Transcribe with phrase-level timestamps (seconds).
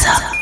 [0.00, 0.40] dimineața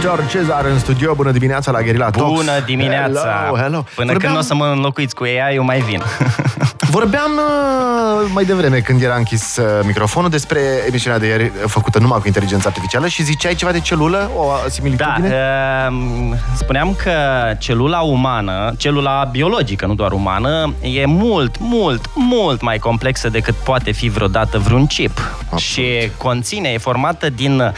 [0.00, 1.14] George Cezar în studio.
[1.14, 2.34] Bună dimineața la Gherila Talks.
[2.34, 3.42] Bună dimineața!
[3.44, 3.84] Hello, hello.
[3.94, 6.02] Până Vorbeam- când nu o să mă înlocuiți cu ea, eu mai vin.
[6.92, 11.98] Vorbeam uh, mai devreme când era închis uh, microfonul despre emisiunea de ieri uh, făcută
[11.98, 15.28] numai cu inteligența artificială și ziceai ceva de celulă, o Da, similitudine?
[15.28, 17.12] uh, spuneam că
[17.58, 23.90] celula umană, celula biologică, nu doar umană, e mult, mult, mult mai complexă decât poate
[23.90, 25.18] fi vreodată vreun chip.
[25.38, 25.60] Absolut.
[25.60, 27.72] Și conține, e formată din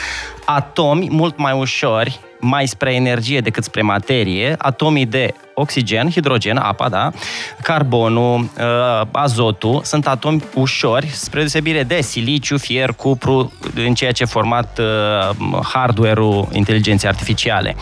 [0.44, 6.88] atomi mult mai ușori, mai spre energie decât spre materie, atomii de oxigen, hidrogen, apa,
[6.88, 7.10] da,
[7.62, 14.22] carbonul, uh, azotul, sunt atomi ușori, spre deosebire de siliciu, fier, cupru, în ceea ce
[14.22, 17.76] a format uh, hardware-ul inteligenței artificiale.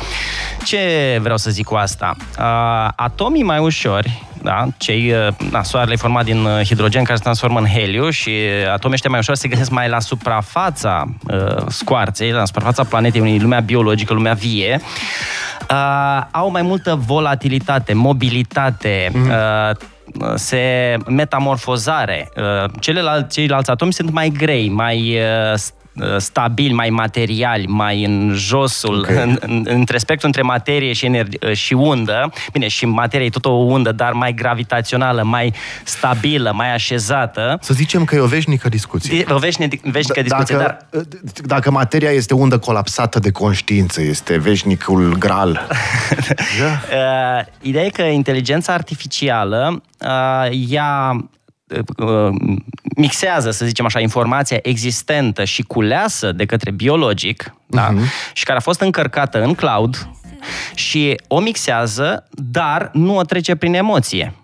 [0.65, 0.79] Ce
[1.21, 2.17] vreau să zic cu asta?
[2.39, 7.17] Uh, atomii mai ușori, da, cei, uh, da, soarele e format din uh, hidrogen care
[7.17, 11.05] se transformă în heliu și uh, atomii ăștia mai ușor se găsesc mai la suprafața
[11.31, 14.81] uh, scoarței, la suprafața planetei, unei lumea biologică, lumea vie,
[15.71, 17.62] uh, au mai multă volatilitate,
[17.93, 19.31] mobilitate, mm.
[19.31, 22.29] uh, se metamorfozare.
[22.37, 25.82] Uh, celelalte, ceilalți atomi sunt mai grei, mai uh, st- uh,
[26.19, 29.09] stabili, mai materiali, mai în josul, Ok.
[29.11, 29.23] okay.
[29.23, 32.33] în, în, între spectru între materie și, energie, și undă.
[32.53, 35.53] Bine, și materie e tot o undă, dar mai gravitațională, mai
[35.85, 37.59] stabilă, mai așezată.
[37.63, 39.23] Să zicem că e o veșnică discuție.
[39.23, 41.09] Di- O veșnică, veșnică D- discuție, dar dacă,
[41.45, 45.67] dacă materia este undă colapsată de conștiință, este veșnicul gral.
[46.61, 46.97] da?
[46.97, 51.25] Uh, ideea e că inteligența artificială uh, ea uh,
[52.97, 57.95] mixează, să zicem așa, informația existentă și culeasă de către biologic, da?
[58.33, 60.09] și care a fost încărcată în cloud
[60.75, 64.35] și o mixează, dar nu o trece prin emoție.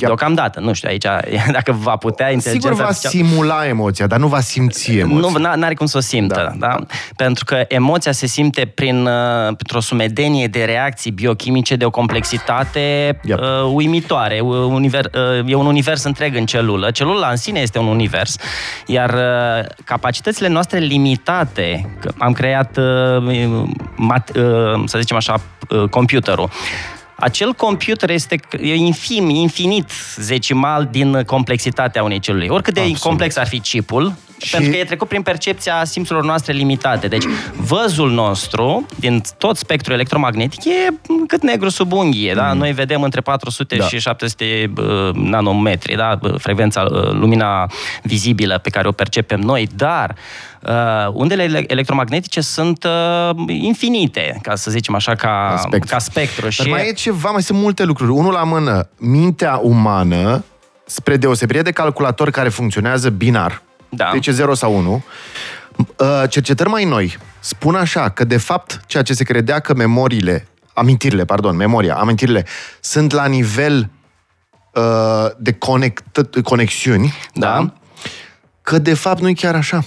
[0.00, 0.06] Yep.
[0.08, 1.04] Deocamdată, nu știu aici,
[1.58, 5.30] dacă va putea inteligența Sigur va artificială- simula emoția, dar nu va simți emoția.
[5.30, 6.68] nu, n- n-are cum să o simtă, da.
[6.68, 6.76] da?
[7.16, 13.18] Pentru că emoția se simte prin, uh, printr-o sumedenie de reacții biochimice de o complexitate
[13.22, 13.38] Yep.
[13.38, 14.40] uh, uimitoare.
[14.40, 16.90] U- Univer, uh, e un univers întreg în celulă.
[16.90, 18.36] Celula în sine este un univers,
[18.86, 23.62] iar uh, capacitățile noastre limitate, că am creat, uh,
[23.96, 25.34] mat, uh, să zicem așa,
[25.68, 26.48] uh, computerul,
[27.16, 29.90] acel computer este e infim, infinit
[30.28, 32.46] decimal din complexitatea unei celule.
[32.48, 33.00] Oricât de Absolut.
[33.00, 34.12] complex ar fi chipul,
[34.42, 37.08] Și- pentru că e trecut prin percepția simțurilor noastre limitate.
[37.08, 37.24] Deci,
[37.56, 40.88] văzul nostru, din tot spectrul electromagnetic, e
[41.26, 42.34] cât negru sub unghie.
[42.34, 42.52] Da?
[42.52, 43.86] Noi vedem între 400 Da.
[43.86, 44.84] și 700 uh,
[45.14, 46.18] nanometri, da?
[46.38, 47.70] frecvența, uh, lumina
[48.02, 50.14] vizibilă pe care o percepem noi, dar
[50.68, 55.88] uh, undele ele- electromagnetice sunt uh, infinite, ca să zicem așa, ca, Ca spectru.
[55.90, 56.40] ca spectru.
[56.42, 58.10] Dar și mai e ceva, mai sunt multe lucruri.
[58.10, 60.44] Unul la mână, mintea umană,
[60.86, 64.08] spre deosebire de calculator care funcționează binar, Da.
[64.12, 65.02] deci e 0 sau 1,
[65.96, 70.48] uh, cercetări mai noi spun așa că, de fapt, ceea ce se credea că memoriile,
[70.74, 72.46] amintirile, pardon, memoria, amintirile,
[72.80, 73.90] sunt la nivel
[74.74, 74.82] uh,
[75.38, 77.72] de conect, conexiuni, Da.
[78.62, 79.84] că de fapt nu e chiar așa.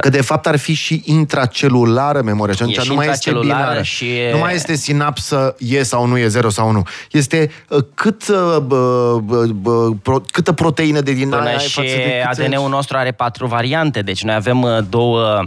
[0.00, 2.54] Că de fapt ar fi și intracelulară memoria.
[2.54, 2.82] Și atunci Uh.
[2.82, 3.82] și nu mai este intracelulară binară.
[3.82, 6.82] și- Nu mai este sinapsă e sau nu e 0 sau nu.
[7.10, 11.58] Este uh, cât, uh, bă, bă, bă, pro, câtă proteină de din Până aia ai
[11.58, 15.44] și față de câți ADN-ul nostru are patru variante, deci noi avem uh, două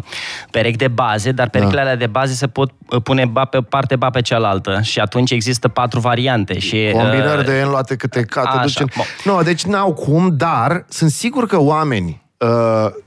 [0.52, 3.96] perechi de baze, dar perechile alea de baze se pot uh, pune ba pe parte,
[3.96, 6.60] ba pe cealaltă și atunci există patru variante.
[6.60, 8.88] Și, Combinări uh, de N luate câte K, te așa, duci în...
[8.96, 9.06] bun.
[9.34, 12.48] Nu, deci n-au cum, dar sunt sigur că oameni uh,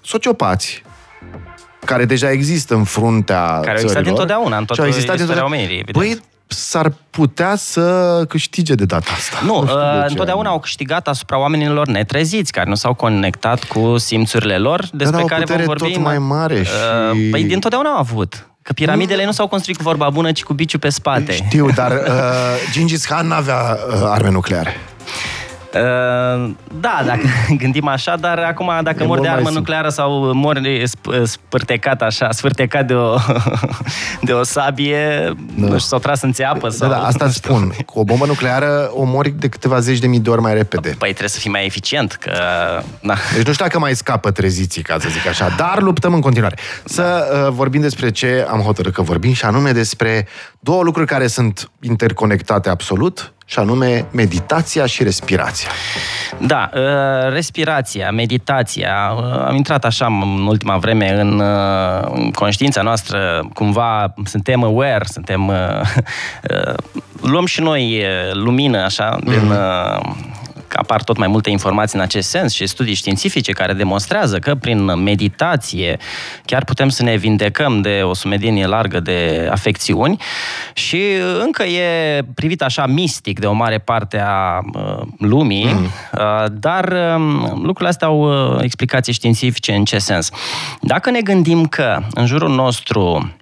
[0.02, 0.82] sociopați
[1.88, 5.14] care deja există în fruntea Care au existat țărilor, dintotdeauna, în toată și au existat
[5.18, 6.04] istoria dintotdeauna- omenirii, evident.
[6.04, 7.84] Băi, s-ar putea să
[8.28, 9.36] câștige de data asta.
[9.50, 10.06] Nu, știu de uh, ce.
[10.10, 15.20] întotdeauna au câștigat asupra oamenilor netreziți, care nu s-au conectat cu simțurile lor, despre dar
[15.20, 15.92] au care vom putere vorbi.
[15.92, 16.70] tot mai mare și-
[17.12, 18.46] Uh, Păi dintotdeauna au avut.
[18.62, 21.32] Că piramidele nu s-au construit cu vorba bună, ci cu biciu pe spate.
[21.32, 22.00] Știu, dar uh,
[22.72, 24.76] Gingis Khan n-avea uh, arme nucleare.
[25.82, 27.20] Uh, da, dacă
[27.62, 29.58] gândim așa, dar acum dacă E mor mult de mai armă simplu.
[29.58, 33.16] nucleară sau mor sp- spârtecat așa, sfârtecat de o,
[34.22, 36.88] de o sabie, nu știu, s-au tras în țeapă Da, sau...
[36.88, 37.54] da, asta nu îți știu.
[37.54, 37.72] spun.
[37.86, 40.88] Cu o bombă nucleară omori de câteva zeci de mii de ori mai repede.
[40.98, 42.32] Păi trebuie să fii mai eficient, că...
[43.00, 43.14] Na.
[43.34, 46.56] Deci nu știu dacă mai scapă treziții, ca să zic așa, dar luptăm în continuare.
[46.84, 50.26] Să uh, vorbim despre ce am hotărât că vorbim și anume despre
[50.60, 55.68] două lucruri care sunt interconectate absolut și anume meditația și respirația.
[56.38, 63.48] Da, uh, respirația, meditația, uh, am intrat așa în ultima vreme în uh, conștiința noastră,
[63.54, 65.52] cumva suntem aware, suntem
[67.32, 70.36] luăm și noi lumină așa din mm
[70.78, 75.02] apar tot mai multe informații în acest sens și studii științifice care demonstrează că prin
[75.02, 75.96] meditație
[76.44, 80.20] chiar putem să ne vindecăm de o sumedenie largă de afecțiuni
[80.72, 81.02] și
[81.40, 85.84] încă e privit așa mistic de o mare parte a uh, lumii, mm.
[85.84, 90.30] uh, dar uh, lucrurile astea au uh, explicații științifice în ce sens.
[90.80, 93.32] Dacă ne gândim că în jurul nostru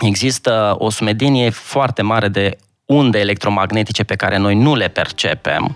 [0.00, 5.74] există o sumedenie foarte mare de unde electromagnetice pe care noi nu le percepem,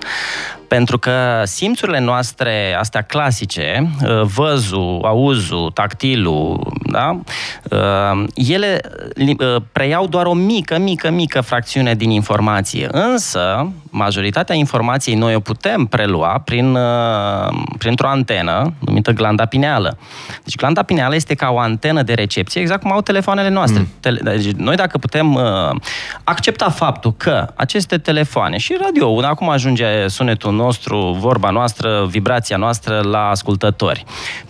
[0.75, 7.21] pentru că simțurile noastre, astea clasice, uh, văzul, auzul, tactilul, da?
[7.71, 8.81] Uh, ele
[9.17, 12.89] uh, preiau doar o mică, mică, mică fracțiune din informație.
[12.91, 16.79] Însă, majoritatea informației noi o putem prelua prin,
[17.79, 19.99] printr-o antenă numită glanda pineală.
[20.45, 23.81] Deci glanda pineală este ca o antenă de recepție, exact cum au telefoanele noastre.
[23.81, 23.89] Mm.
[24.01, 25.39] Tele- deci noi dacă putem
[26.25, 33.01] accepta faptul că aceste telefoane și radio, acum ajunge sunetul nostru, vorba noastră, vibrația noastră
[33.01, 34.05] la ascultători.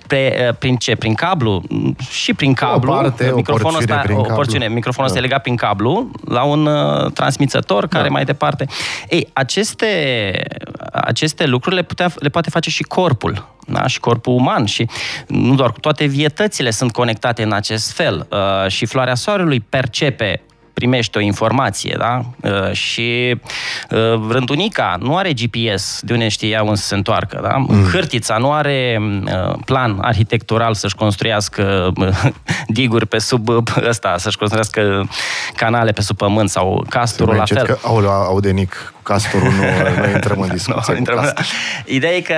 [0.06, 0.96] Pe, eh, prin ce?
[0.96, 1.62] Prin cablu?
[2.10, 2.92] Și prin cablu.
[2.92, 4.68] O parte, microfonul o porțiune, ăsta, prin o porțiune.
[4.68, 5.16] Microfonul da.
[5.16, 8.10] este legat prin cablu la un uh, transmițător care da.
[8.10, 8.66] mai departe.
[9.08, 10.42] Ei, aceste,
[10.92, 13.52] aceste lucruri le, putea, le poate face și corpul.
[13.66, 13.86] Da?
[13.86, 14.88] și corpul uman și
[15.26, 20.42] nu doar toate vietățile sunt conectate în acest fel uh, și floarea soarelui percepe
[20.74, 22.20] primește o informație, da?
[22.40, 23.36] Uh, și
[23.90, 23.98] uh,
[24.28, 27.56] rândunica nu are GPS, de unde știe ea unde să se întoarcă, da?
[27.56, 27.84] Mm.
[27.84, 31.92] Hârtița nu are uh, plan arhitectural să-și construiască
[32.66, 33.48] diguri pe sub
[33.88, 35.08] ăsta, să-și construiască
[35.56, 37.66] canale pe sub pământ sau casturul la fel.
[37.66, 39.62] Că, aoleu, audenic, castorul nu,
[40.06, 40.92] nu intrăm în discuție.
[40.92, 41.34] nu, intrăm,
[41.84, 42.34] Ideea e că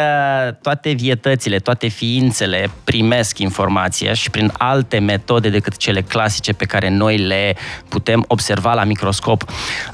[0.62, 6.88] toate vietățile, toate ființele primesc informația și prin alte metode decât cele clasice pe care
[6.88, 7.56] noi le
[7.88, 9.44] putem observa la microscop.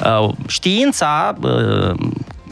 [0.05, 1.95] Uh, știința uh,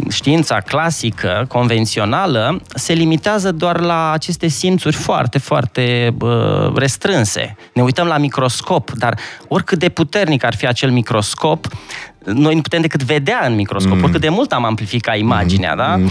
[0.08, 7.56] știința clasică, convențională, se limitează doar la aceste simțuri foarte, foarte uh, restrânse.
[7.74, 9.18] Ne uităm la microscop, dar
[9.48, 11.66] oricât de puternic ar fi acel microscop,
[12.24, 14.02] noi nu putem decât vedea în microscop, mm.
[14.02, 15.76] oricât de mult am amplificat imaginea, mm.
[15.76, 15.96] da?
[15.96, 16.10] Mm.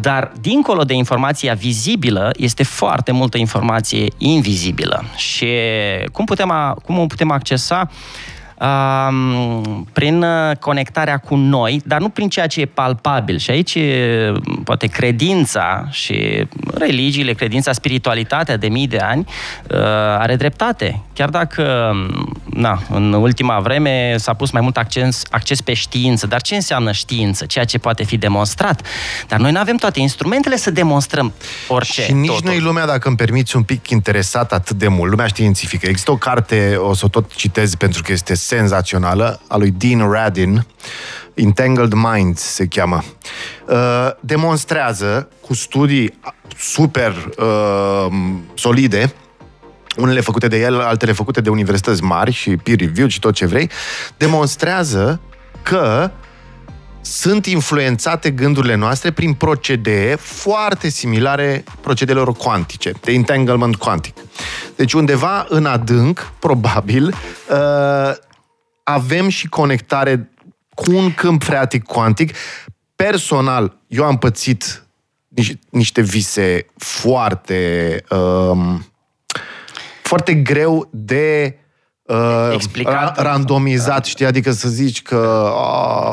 [0.00, 5.04] Dar, dincolo de informația vizibilă, este foarte multă informație invizibilă.
[5.16, 5.48] Și
[6.12, 7.90] cum putem, a, cum o putem accesa?
[9.92, 13.38] Prin uh, conectarea cu noi, dar nu prin ceea ce e palpabil.
[13.38, 13.78] Și aici
[14.64, 19.26] poate credința și religiile, credința, spiritualitatea de mii de ani
[19.70, 19.78] uh,
[20.18, 21.02] are dreptate.
[21.12, 21.94] Chiar dacă
[22.60, 26.26] na, în ultima vreme s-a pus mai mult acces, acces pe știință.
[26.26, 27.46] Dar ce înseamnă știință?
[27.46, 28.86] Ceea ce poate fi demonstrat.
[29.28, 31.32] Dar noi nu avem toate instrumentele să demonstrăm
[31.68, 32.02] orice.
[32.02, 32.44] Și nici totul.
[32.44, 35.86] noi lumea, dacă îmi permiți un pic interesat atât de mult, lumea științifică.
[35.86, 40.10] Există o carte, o să o tot citez pentru că este senzațională, a lui Dean
[40.10, 40.66] Radin,
[41.34, 43.04] Entangled Minds se cheamă.
[43.68, 46.18] Uh, demonstrează cu studii
[46.56, 48.12] super uh,
[48.54, 49.14] solide
[49.96, 53.46] unele făcute de el, altele făcute de universități mari și peer review și tot ce
[53.46, 53.70] vrei,
[54.16, 55.20] demonstrează
[55.62, 56.10] că
[57.00, 64.14] sunt influențate gândurile noastre prin procedee foarte similare procedeelor cuantice, de entanglement quantic.
[64.76, 67.06] Deci undeva în adânc, probabil,
[67.50, 68.12] uh,
[68.82, 70.30] avem și conectare
[70.74, 72.36] cu un câmp freatic cuantic.
[72.96, 74.84] Personal, eu am pățit
[75.70, 78.84] niște vise foarte um,
[80.10, 81.54] foarte greu de
[82.10, 84.26] uh, Explicat, ra- randomizat, știi?
[84.26, 85.52] Adică să zici că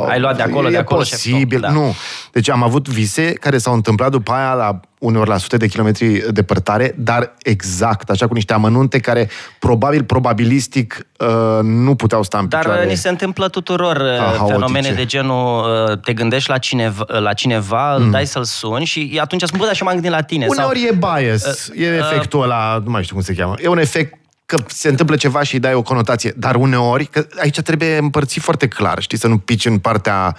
[0.04, 1.60] uh, ai luat de acolo, e de acolo posibil.
[1.60, 1.70] Da.
[1.70, 1.96] Nu.
[2.32, 6.34] Deci am avut vise care s-au întâmplat după aia la uneori la sute de kilometri
[6.34, 11.28] departare, dar exact, așa cu niște amănunte care probabil, probabilistic, uh,
[11.62, 12.86] nu puteau sta în Dar picioare.
[12.86, 17.96] ni se întâmplă tuturor uh, fenomene de genul, uh, te gândești la cineva, la cineva
[17.98, 18.04] mm.
[18.06, 20.46] îl dai să-l suni și atunci spun, bă, dar și m-am gândit la tine.
[20.50, 23.56] Uneori sau, e bias, uh, e efectul uh, ăla, nu mai știu cum se cheamă,
[23.64, 26.34] e un efect că se întâmplă ceva și îi dai o conotație.
[26.38, 30.38] Dar uneori, că aici trebuie împărțit foarte clar, știi, să nu pici în partea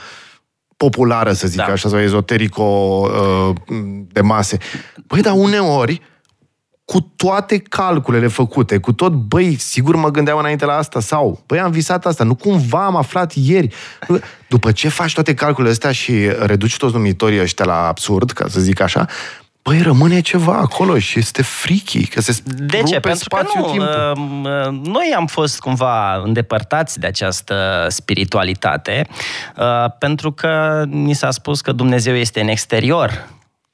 [0.76, 1.64] populară, să zic da.
[1.64, 3.56] așa, sau ezoterico uh,
[4.08, 4.58] de mase.
[5.06, 6.02] Băi, dar uneori,
[6.84, 11.60] cu toate calculele făcute, cu tot, băi, sigur mă gândeam înainte la asta, sau, băi,
[11.60, 13.74] am visat asta, nu cumva am aflat ieri.
[14.48, 18.60] După ce faci toate calculele astea și reduci toți numitorii ăștia la absurd, ca să
[18.60, 19.06] zic așa,
[19.68, 23.00] Băi, rămâne ceva acolo și este freaky, că se De ce?
[23.00, 23.88] Pentru că nu, timpul.
[23.88, 29.06] uh, noi am fost cumva îndepărtați de această spiritualitate,
[29.56, 33.28] uh, pentru că ni s-a spus că Dumnezeu este în exterior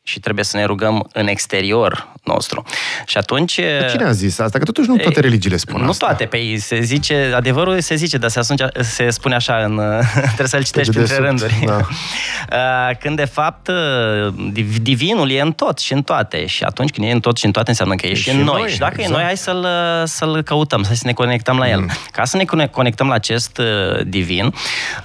[0.06, 2.64] și trebuie să ne rugăm în exterior nostru.
[3.06, 3.60] Și atunci...
[3.80, 4.58] Dar cine a zis asta?
[4.58, 6.06] Că totuși nu toate religiile spun nu asta.
[6.06, 9.80] toate, pe ei se zice, adevărul se zice, dar se, asunge, se spune așa, în,
[10.34, 11.66] trebuie să-l citești de printre desubt, rânduri.
[11.66, 11.76] da.
[11.76, 16.90] Uh, Când de fapt uh, div- divinul e în tot și în toate și atunci
[16.90, 18.60] când e în tot și în toate înseamnă că e, și în noi.
[18.60, 19.16] noi, Și dacă e în exact.
[19.16, 19.66] noi, hai să-l,
[20.06, 21.80] să-l căutăm, să ne conectăm la el.
[21.80, 21.90] Mm.
[22.12, 24.54] Ca să ne cone- conectăm la acest uh, divin,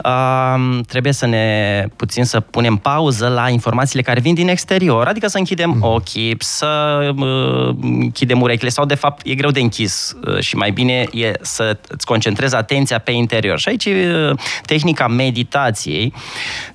[0.05, 5.27] uh, trebuie să ne puțin să punem pauză la informațiile care vin din exterior, adică
[5.27, 5.81] să închidem Mm.
[5.81, 10.71] ochii, să uh, închidem urechile sau de fapt e greu de închis uh, și mai
[10.71, 13.59] bine e să îți concentrezi atenția pe interior.
[13.59, 16.13] Și aici e uh, tehnica meditației,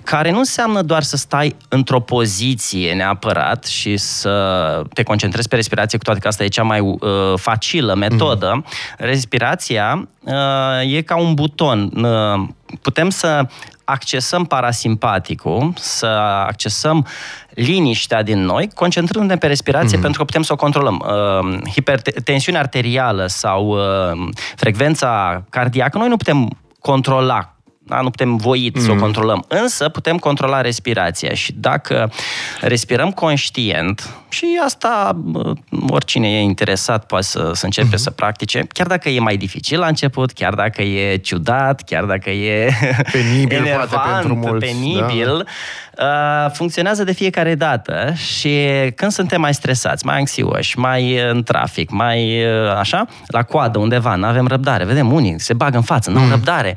[0.05, 5.99] care nu înseamnă doar să stai într-o poziție neapărat și să te concentrezi pe respirație,
[5.99, 6.99] cu toate că asta e cea mai uh,
[7.37, 8.51] facilă metodă.
[8.55, 8.65] Mm.
[8.99, 11.91] Respirația uh, e ca un buton.
[11.97, 12.49] Uh,
[12.83, 13.47] putem să
[13.85, 16.07] accesăm parasimpaticul, să
[16.47, 17.07] accesăm
[17.51, 20.01] liniștea din noi, concentrându-ne pe respirație, mm-hmm.
[20.01, 21.05] pentru că putem să o controlăm.
[21.07, 27.54] Uh, hipertensiunea arterială sau uh, frecvența cardiacă, noi nu putem controla
[27.87, 28.01] da?
[28.01, 28.83] nu putem voit mm.
[28.83, 32.13] să o controlăm, însă putem controla respirația și dacă
[32.61, 35.53] respirăm conștient, și asta bă,
[35.89, 37.99] oricine e interesat poate să, să începe mm-hmm.
[37.99, 42.31] să practice, chiar dacă e mai dificil la început, chiar dacă e ciudat, chiar dacă
[42.31, 42.71] e
[43.13, 45.47] Penibil, poate, enervant, pentru mulți, penibil,
[45.95, 46.45] da.
[46.45, 48.59] uh, funcționează de fiecare dată și
[48.95, 54.15] când suntem mai stresați, mai anxioși, mai în trafic, mai uh, așa, la coadă undeva,
[54.15, 56.77] nu avem răbdare, vedem unii se bagă în față, nu au răbdare,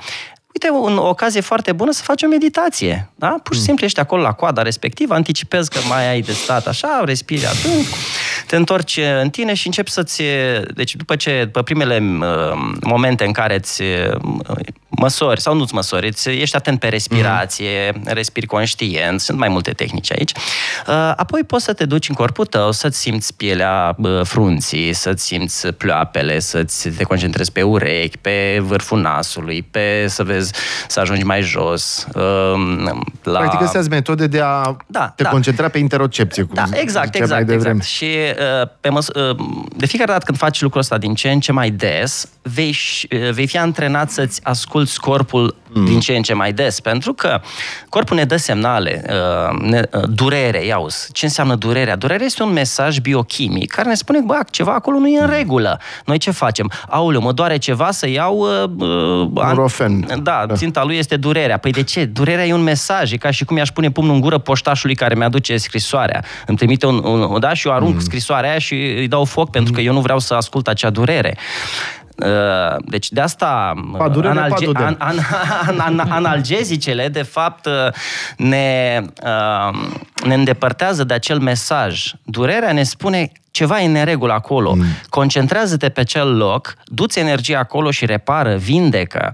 [0.64, 3.10] uite, o ocazie foarte bună să faci o meditație.
[3.16, 3.36] Da?
[3.44, 7.02] Pur și simplu ești acolo la coada respectivă, anticipezi că mai ai de stat așa,
[7.06, 7.86] respiri adânc,
[8.48, 10.22] te întorci în tine și începi să-ți...
[10.74, 14.18] Deci după ce, după primele uh, momente în care îți uh,
[14.90, 18.02] măsori, sau nu-ți măsori, îți, ești atent pe respirație, mm.
[18.06, 20.32] respiri conștient, sunt mai multe tehnici aici,
[20.88, 25.26] uh, apoi poți să te duci în corpul tău, să-ți simți pielea uh, frunții, să-ți
[25.26, 30.54] simți ploapele, să-ți te concentrezi pe urechi, pe vârful nasului, pe să vezi
[30.88, 32.08] să ajungi mai jos.
[32.14, 32.24] Uh,
[33.24, 33.40] la...
[33.40, 35.30] Practic, astea sunt metode de a da, te da.
[35.30, 36.44] concentra pe interocepție.
[36.44, 37.84] Cum da, exact, exact, mai exact.
[37.84, 38.37] Și uh,
[38.80, 39.36] pe măs- uh,
[39.76, 42.78] de fiecare dată când faci lucrul ăsta din ce în ce mai des, vei,
[43.12, 45.86] uh, vei fi antrenat să-ți asculți corpul mm.
[45.86, 47.42] din ce în ce mai des, pentru că
[47.90, 51.12] corpul ne dă semnale, uh, ne, uh, durere, iauzi.
[51.12, 51.96] Ce înseamnă durerea?
[51.96, 55.80] Durerea este un mesaj biochimic care ne spune, bă, ceva acolo nu e în regulă.
[56.06, 56.72] Noi ce facem?
[56.88, 58.38] Aoleu, mă doare ceva să iau...
[58.38, 60.22] Uh, Nurofen.
[60.24, 61.58] Da, da, ținta lui este durerea.
[61.58, 62.06] Păi de ce?
[62.06, 65.16] Durerea e un mesaj, e ca și cum i-aș pune pumnul în gură poștașului care
[65.16, 66.24] mi-aduce scrisoarea.
[66.46, 68.00] Îmi trimite un, un da, și eu arunc mm.
[68.00, 71.38] scrisoarea aia și îi dau foc pentru că eu nu vreau să ascult acea durere.
[72.80, 75.18] Deci de asta Padure, analge- an, an,
[75.68, 77.68] an, an, analgezicele de fapt
[78.38, 79.00] ne,
[80.26, 82.04] ne îndepărtează de acel mesaj.
[82.24, 84.74] Durerea ne spune ceva e în neregulă acolo.
[84.76, 84.84] Mm.
[85.10, 89.34] Concentrează-te pe acel loc, du-ți energia acolo și repară, vindecă.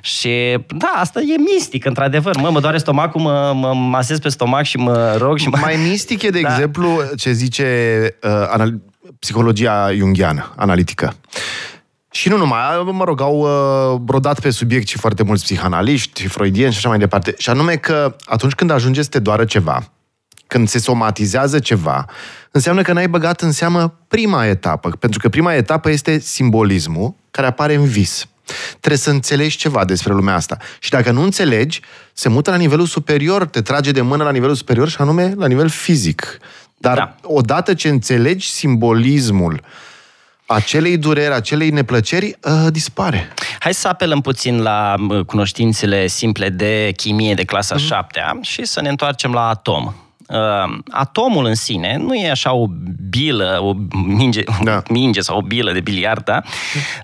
[0.00, 2.36] Și da, asta e mistic, într-adevăr.
[2.36, 5.58] Mă, mă doare stomacul, mă, mă masez pe stomac și mă rog și mă...
[5.60, 6.48] Mai mistic e, de da.
[6.48, 7.66] exemplu, ce zice
[8.22, 8.80] uh, anal-
[9.18, 11.14] psihologia jungiană, analitică.
[12.14, 12.60] Și nu numai,
[12.92, 16.98] mă rog, au uh, brodat pe subiect și foarte mulți psihanaliști, freudieni și așa mai
[16.98, 17.34] departe.
[17.38, 19.90] Și anume că atunci când ajunge să te doară ceva,
[20.46, 22.04] când se somatizează ceva,
[22.50, 24.90] înseamnă că n-ai băgat în seamă prima etapă.
[24.90, 28.26] Pentru că prima etapă este simbolismul care apare în vis.
[28.70, 30.56] Trebuie să înțelegi ceva despre lumea asta.
[30.78, 31.80] Și dacă nu înțelegi,
[32.12, 35.46] se mută la nivelul superior, te trage de mână la nivelul superior și anume la
[35.46, 36.38] nivel fizic.
[36.78, 37.16] Dar da.
[37.22, 39.60] odată ce înțelegi simbolismul
[40.46, 43.32] acelei dureri, acelei neplăceri, uh, dispare.
[43.58, 44.94] Hai să apelăm puțin la
[45.26, 47.86] cunoștințele simple de chimie de clasa mm-hmm.
[47.86, 49.94] 7 și să ne întoarcem la atom.
[50.28, 52.66] Uh, atomul în sine nu e așa o
[53.10, 53.74] bilă, o
[54.06, 54.82] minge, da.
[54.90, 56.40] minge sau o bilă de biliard, da?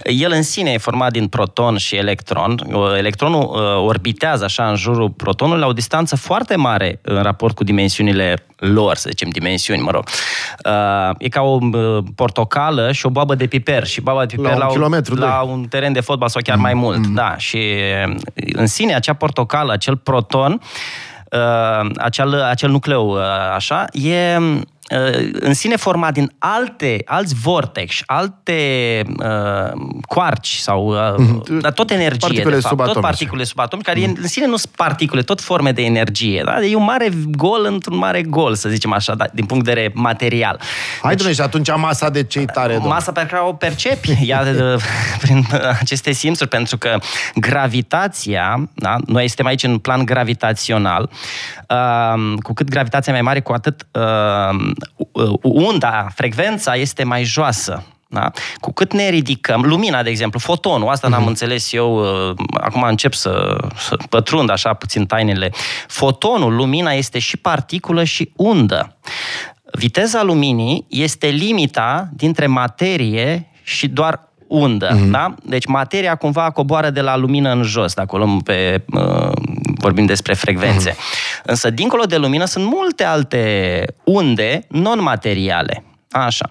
[0.05, 2.59] El în sine e format din proton și electron.
[2.97, 7.65] Electronul uh, orbitează așa în jurul protonului la o distanță foarte mare în raport cu
[7.65, 10.05] dimensiunile lor, să zicem, dimensiuni, mă rog.
[10.65, 13.87] Uh, e ca o uh, portocală și o babă de piper.
[13.87, 16.57] Și baba de piper la un, la, kilometru, la un teren de fotbal sau chiar
[16.57, 17.07] mm, mai mult.
[17.07, 17.15] Mm.
[17.15, 17.59] Da, și
[18.53, 21.10] în sine acea portocală, acel proton, uh,
[21.97, 23.21] acel, acel nucleu, uh,
[23.55, 24.61] așa, e uh,
[25.33, 29.73] în sine format din alte, alți vortex, alte uh,
[30.09, 31.75] coarci sau uh, mm-hmm.
[31.75, 33.01] tot energie, particule de fapt, tot subatomice.
[33.01, 34.17] particule subatomice, care mm.
[34.21, 36.43] în sine nu sunt particule, tot forme de energie.
[36.45, 36.61] Da?
[36.61, 39.93] E un mare gol într-un mare gol, să zicem așa, da, din punct de vedere
[39.95, 40.61] material.
[41.03, 42.95] Hai, deci, și atunci masa de cei tare, domnule.
[42.95, 44.77] Masa pe care o percepi ea, de,
[45.21, 45.47] prin
[45.81, 46.99] aceste simțuri, pentru că
[47.35, 48.97] gravitația, da?
[49.07, 51.11] noi suntem aici în plan gravitațional,
[51.69, 54.71] uh, cu cât gravitația mai mare, cu atât uh,
[55.43, 57.85] unda, frecvența este mai joasă.
[58.13, 58.31] Da?
[58.61, 61.11] Cu cât ne ridicăm, lumina, de exemplu, fotonul, asta uh-huh.
[61.11, 65.51] n-am înțeles eu, uh, acum încep să, să pătrund așa puțin tainele.
[65.87, 68.97] Fotonul, lumina, este și particulă și undă.
[69.73, 74.97] Viteza luminii este limita dintre materie și doar undă.
[74.97, 75.11] Mm-hmm.
[75.11, 75.35] Da?
[75.43, 79.33] Deci materia cumva coboară de la lumină în jos, dacă luăm pe, uh,
[79.81, 80.91] vorbim despre frecvențe.
[80.91, 81.43] Mm-hmm.
[81.43, 85.85] Însă, dincolo de lumină, sunt multe alte unde non-materiale.
[86.11, 86.49] Așa.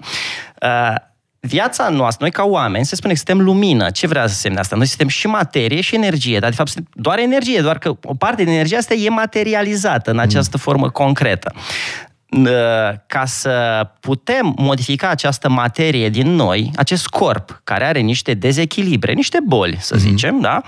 [0.62, 0.96] Uh,
[1.40, 3.90] viața noastră, noi ca oameni, se spune că suntem lumină.
[3.90, 4.76] Ce vrea să semne asta?
[4.76, 8.14] Noi suntem și materie și energie, dar de fapt suntem doar energie, doar că o
[8.14, 11.54] parte din energia asta e materializată în această formă concretă
[13.08, 19.38] ca să putem modifica această materie din noi, acest corp care are niște dezechilibre, niște
[19.46, 20.08] boli, să mhm.
[20.08, 20.42] zicem, mm-hmm.
[20.42, 20.62] da?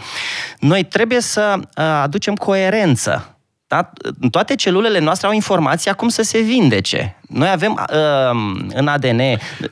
[0.59, 3.35] Noi trebuie să aducem coerență.
[3.67, 3.91] Da?
[4.31, 7.17] Toate celulele noastre au informația cum să se vindece.
[7.27, 9.21] Noi avem uh, în ADN...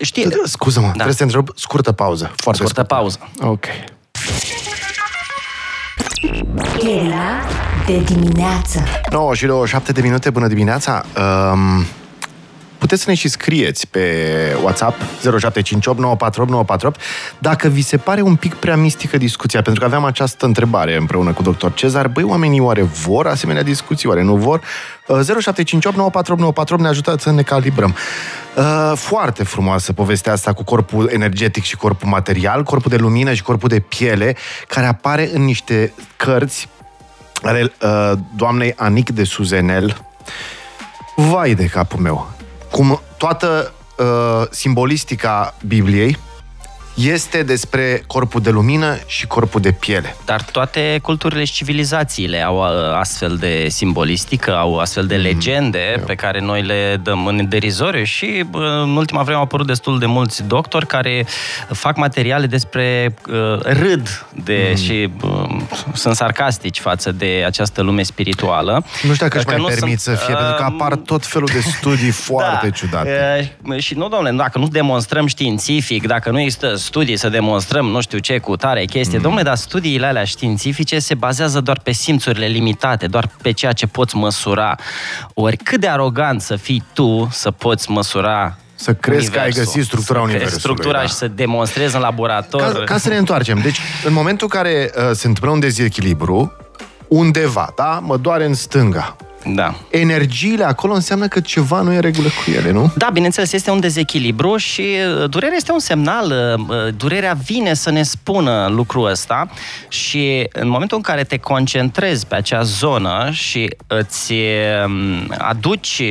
[0.01, 0.27] Știi...
[0.43, 0.91] Scuză-mă, da.
[0.91, 2.31] trebuie să te întreb, scurtă pauză.
[2.35, 3.29] Foarte scurtă, scurtă pauză.
[3.39, 3.65] Ok.
[6.77, 7.58] Gheria
[7.89, 11.05] de dimineață 9 și 27 de minute, bună dimineața!
[11.53, 11.85] Um,
[12.77, 14.01] puteți să ne și scrieți pe
[14.63, 16.95] WhatsApp 0758
[17.37, 21.31] dacă vi se pare un pic prea mistică discuția, pentru că aveam această întrebare împreună
[21.31, 22.07] cu doctor Cezar.
[22.07, 24.61] Băi, oamenii oare vor asemenea discuții, oare nu vor?
[25.07, 27.95] 0758 ne ajută să ne calibrăm.
[28.55, 33.43] Uh, foarte frumoasă povestea asta cu corpul energetic și corpul material, corpul de lumină și
[33.43, 34.35] corpul de piele,
[34.67, 36.78] care apare în niște cărți ale uh,
[38.35, 39.97] doamnei Anic de Suzenel.
[41.15, 42.31] Vai de capul meu!
[42.71, 46.17] Cum toată uh, simbolistica Bibliei
[46.99, 50.15] este despre corpul de lumină și corpul de piele.
[50.25, 55.95] Dar toate culturile și civilizațiile au uh, astfel de simbolistică, au astfel de mm, legende
[55.97, 59.67] mm, pe care noi le dăm în derizoriu și uh, în ultima vreme au apărut
[59.67, 61.25] destul de mulți doctori care
[61.69, 64.75] fac materiale despre uh, râd de mm.
[64.75, 65.61] și uh,
[65.93, 68.85] sunt sarcastici față de această lume spirituală.
[69.03, 71.49] Nu știu dacă își mai permit sunt, să fie, uh, pentru că apar tot felul
[71.53, 73.57] de studii foarte da, ciudate.
[73.69, 78.01] Uh, și nu, domnule, dacă nu demonstrăm științific, dacă nu există studii să demonstrăm nu
[78.01, 79.17] știu ce cu tare chestie.
[79.17, 79.23] Mm.
[79.23, 83.87] Domnule, dar studiile alea științifice se bazează doar pe simțurile limitate, doar pe ceea ce
[83.87, 84.75] poți măsura.
[85.33, 89.83] Ori cât de arogant să fii tu să poți măsura să crezi că ai găsit
[89.83, 90.59] structura Universului.
[90.59, 91.05] Structura da.
[91.05, 92.61] și să demonstrezi în laborator.
[92.61, 93.59] Ca, ca să ne întoarcem.
[93.59, 96.53] Deci, în momentul în care uh, se întâmplă un dezechilibru,
[97.07, 97.99] undeva, da?
[98.03, 99.15] Mă doare în stânga.
[99.45, 99.75] Da.
[99.89, 102.91] Energiile acolo înseamnă că ceva nu e regulă cu ele, nu?
[102.95, 104.81] Da, bineînțeles, este un dezechilibru și
[105.21, 106.55] uh, durerea este un semnal.
[106.57, 109.49] Uh, uh, durerea vine să ne spună lucrul ăsta
[109.87, 114.33] și în momentul în care te concentrezi pe acea zonă și îți
[114.85, 116.01] um, aduci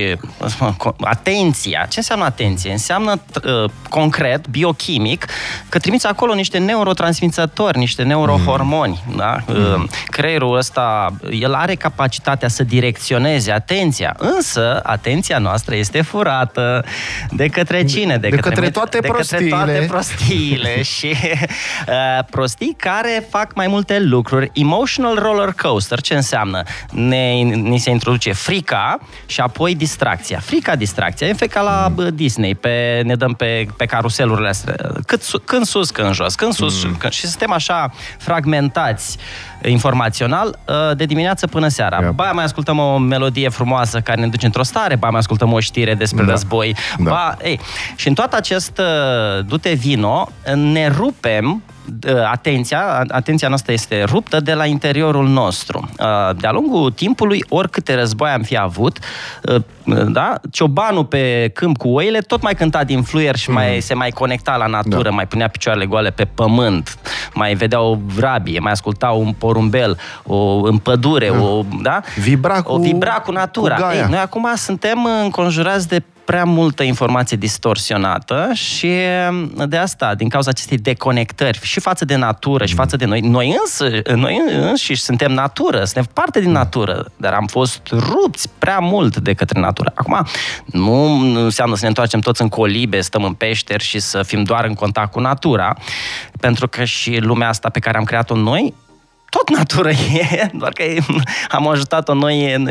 [1.00, 2.70] atenția, ce înseamnă atenție?
[2.70, 3.20] Înseamnă
[3.88, 5.26] concret, biochimic,
[5.68, 9.02] că trimiți acolo niște neurotransmițători, niște neurohormoni.
[9.06, 9.16] Mm.
[9.16, 9.36] Da?
[9.46, 9.88] Mm.
[10.06, 14.14] Creierul ăsta, el are capacitatea să direcționeze acționeze atenția.
[14.18, 16.84] Însă, atenția noastră este furată
[17.30, 18.16] de către cine?
[18.16, 19.48] De, de către, către toate de prostiile.
[19.48, 21.14] către toate prostiile și
[21.88, 24.50] uh, prostii care fac mai multe lucruri.
[24.54, 26.62] Emotional roller coaster, ce înseamnă?
[26.90, 30.38] Ne, ni se introduce frica și apoi distracția.
[30.38, 31.26] Frica, distracția.
[31.26, 32.08] E ca la mm.
[32.14, 34.74] Disney, pe, ne dăm pe, pe caruselurile astea.
[35.06, 36.96] Cât, când sus, când jos, când sus, mm.
[36.96, 39.18] când, și suntem așa fragmentați
[39.64, 41.98] informațional uh, de dimineață până seara.
[42.00, 42.12] Yeah.
[42.12, 45.60] Ba mai ascultăm o melodie frumoasă care ne duce într-o stare, ba mai ascultăm o
[45.60, 46.30] știre despre da.
[46.30, 46.76] război.
[46.98, 47.10] Da.
[47.10, 47.60] Ba, ei,
[47.96, 51.62] și în toată acest uh, dute vino ne rupem
[52.30, 55.90] atenția, atenția noastră este ruptă de la interiorul nostru.
[55.98, 58.98] Uh, de-a lungul timpului, oricâte război am fi avut,
[59.42, 59.62] uh,
[60.06, 60.40] da?
[60.50, 63.54] ciobanul pe câmp cu oile tot mai cânta din fluier și mm.
[63.54, 65.14] mai, se mai conecta la natură, da.
[65.14, 66.98] mai punea picioarele goale pe pământ,
[67.34, 71.42] mai vedea o vrabie, mai asculta un porumbel, o în pădure, da.
[71.42, 72.00] o, da?
[72.16, 73.74] Vibra cu, o vibra cu natura.
[73.74, 78.92] Cu Ei, noi acum suntem înconjurați de prea multă informație distorsionată și
[79.66, 83.56] de asta, din cauza acestei deconectări și față de natură și față de noi, noi
[83.60, 89.16] însă, noi înșiși suntem natură, suntem parte din natură, dar am fost rupți prea mult
[89.16, 89.92] de către natură.
[89.94, 90.26] Acum,
[90.64, 91.04] nu
[91.44, 94.74] înseamnă să ne întoarcem toți în colibe, stăm în peșteri și să fim doar în
[94.74, 95.76] contact cu natura,
[96.40, 98.74] pentru că și lumea asta pe care am creat-o noi
[99.28, 99.90] tot natură
[100.30, 100.82] e, doar că
[101.48, 102.64] am ajutat-o noi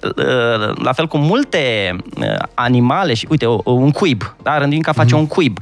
[0.86, 4.58] la fel cu multe uh, animale și, uite, un cuib, da?
[4.58, 5.18] Rândunica face mm-hmm.
[5.18, 5.58] un cuib.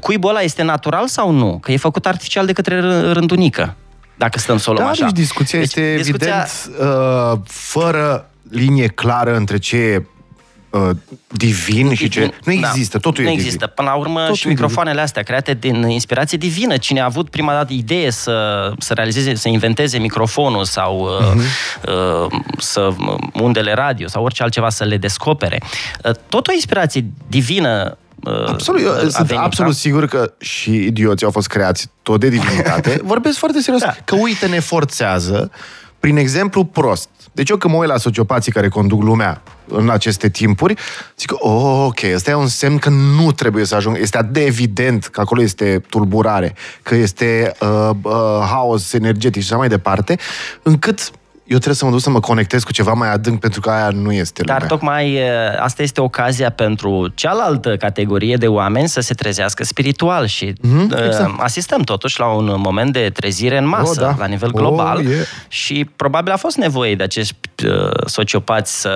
[0.00, 1.58] Cuibul ăla este natural sau nu?
[1.62, 2.80] Că e făcut artificial de către
[3.12, 3.74] rândunică,
[4.14, 5.04] dacă stăm să o luăm da, așa.
[5.04, 6.26] Deci discuția deci, este discuția...
[6.26, 10.06] evident uh, fără linie clară între ce e
[10.74, 10.90] uh,
[11.28, 12.30] divin și ce...
[12.44, 12.68] Nu da.
[12.68, 13.08] există, da.
[13.08, 13.56] totul nu e există.
[13.56, 13.72] Divin.
[13.74, 16.76] Până la urmă totul și microfoanele astea create din inspirație divină.
[16.76, 21.36] Cine a avut prima dată idee să, să realizeze, să inventeze microfonul sau uh-huh.
[21.88, 22.94] uh, să
[23.32, 25.60] undele radio sau orice altceva să le descopere.
[26.04, 29.78] Uh, tot o inspirație divină uh, Absolut, eu sunt venit, absolut da?
[29.78, 33.00] sigur că și idioții au fost creați tot de divinitate.
[33.04, 33.82] Vorbesc foarte serios.
[33.82, 33.94] Da.
[34.04, 35.50] Că uite, ne forțează
[36.00, 37.08] prin exemplu prost.
[37.32, 40.74] Deci eu când mă uit la sociopații care conduc lumea în aceste timpuri,
[41.18, 43.96] zic că, oh, ok, ăsta e un semn că nu trebuie să ajung.
[44.00, 48.12] Este atât de evident că acolo este tulburare, că este uh, uh,
[48.50, 50.18] haos energetic și așa mai departe,
[50.62, 51.10] încât
[51.44, 53.90] eu trebuie să mă duc să mă conectez cu ceva mai adânc pentru că aia
[53.90, 54.68] nu este Dar lumea.
[54.68, 55.20] tocmai
[55.58, 61.30] asta este ocazia pentru cealaltă categorie de oameni să se trezească spiritual și mm-hmm, exact.
[61.38, 64.14] asistăm totuși la un moment de trezire în masă, oh, da.
[64.18, 65.26] la nivel global oh, yeah.
[65.48, 67.36] și probabil a fost nevoie de acești
[68.06, 68.90] sociopați să,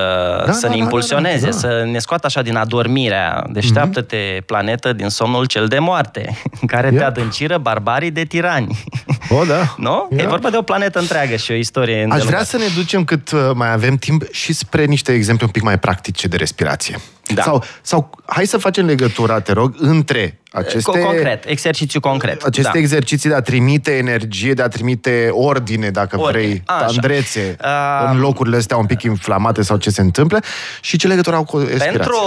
[0.47, 1.69] da, să da, ne da, impulsioneze, da, da, da.
[1.69, 3.47] să ne scoată așa din adormirea.
[3.51, 4.45] Deșteaptă-te, mm-hmm.
[4.47, 6.99] planetă, din somnul cel de moarte, în care yeah.
[6.99, 8.85] te adânciră barbarii de tirani.
[9.31, 9.75] Oh, da.
[9.89, 10.09] nu?
[10.11, 10.25] Yeah.
[10.25, 13.31] E vorba de o planetă întreagă și o istorie Aș vrea să ne ducem cât
[13.31, 16.99] uh, mai avem timp și spre niște exemple un pic mai practice de respirație.
[17.35, 17.43] Da.
[17.43, 21.01] Sau, sau hai să facem legătura, te rog, între aceste...
[21.01, 22.43] Concret, exercițiu concret.
[22.43, 22.79] Aceste da.
[22.79, 26.43] exerciții de a trimite energie, de a trimite ordine, dacă ordine.
[26.43, 26.85] vrei, Așa.
[26.85, 30.39] tandrețe, uh, în locurile astea un pic inflamate sau ce se întâmplă,
[30.81, 31.91] și ce legătură au cu respirația.
[31.91, 32.19] Pentru,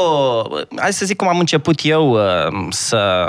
[0.76, 2.20] hai să zic cum am început eu uh,
[2.70, 3.28] să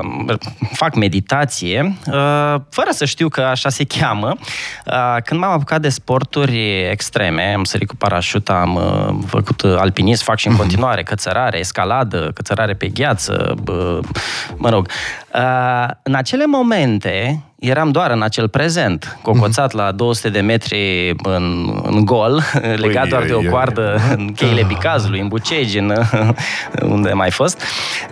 [0.73, 4.35] fac meditație, uh, fără să știu că așa se cheamă,
[4.87, 10.25] uh, când m-am apucat de sporturi extreme, am sărit cu parașut, am uh, făcut alpinism,
[10.25, 10.59] fac și în uh-huh.
[10.59, 13.99] continuare, cățărare, escaladă, cățărare pe gheață, uh,
[14.57, 14.89] mă rog,
[15.35, 21.77] Uh, în acele momente, eram doar în acel prezent, cocoțat la 200 de metri în,
[21.83, 22.43] în gol,
[22.85, 25.95] legat doar de o coardă în cheile Bicazului, în Bucegi, în,
[26.95, 27.63] unde mai fost.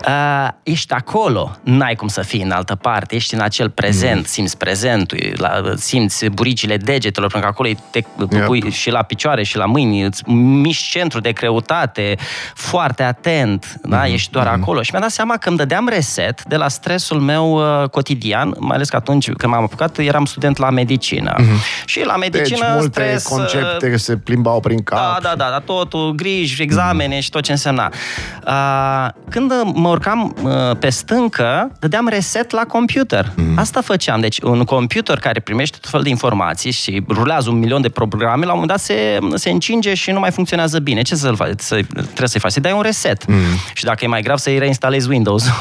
[0.07, 4.25] Uh, ești acolo, n-ai cum să fii în altă parte, ești în acel prezent, mm.
[4.25, 8.01] simți prezentul, la, simți buricile degetelor, pentru că acolo te
[8.47, 8.73] pui yep.
[8.73, 12.17] și la picioare și la mâini, îți miști centru de greutate,
[12.55, 13.91] foarte atent, mm.
[13.91, 14.07] da?
[14.07, 14.63] ești doar mm.
[14.63, 14.83] acolo.
[14.83, 18.55] Și mi-am dat seama că îmi dădeam reset de la stres stresul meu uh, cotidian,
[18.59, 21.35] mai ales că atunci când m-am apucat, eram student la medicină.
[21.39, 21.85] Mm-hmm.
[21.85, 23.27] Și la medicină deci, multe stres...
[23.27, 24.99] concepte uh, se plimbau prin cap.
[24.99, 27.23] Da, da, da, da totul, griji, examene mm-hmm.
[27.23, 27.93] și tot ce însemna.
[28.47, 33.27] Uh, când mă urcam uh, pe stâncă, dădeam reset la computer.
[33.31, 33.55] Mm-hmm.
[33.57, 34.21] Asta făceam.
[34.21, 38.45] Deci un computer care primește tot fel de informații și rulează un milion de programe,
[38.45, 41.03] la un moment dat se, se încinge și nu mai funcționează bine.
[41.03, 41.53] Ce să-l faci?
[41.57, 42.53] Să, trebuie să-i faci?
[42.53, 43.25] Să dai un reset.
[43.25, 43.73] Mm-hmm.
[43.75, 45.45] Și dacă e mai grav, să-i reinstalezi Windows.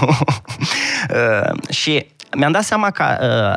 [1.10, 3.04] Uh, și mi-am dat seama că